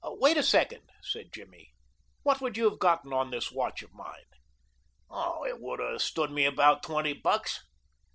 [0.03, 1.75] "Wait a second," said Jimmy.
[2.23, 4.25] "What would you have gotten on this watch of mine?"
[5.47, 7.61] "It would have stood me about twenty bucks."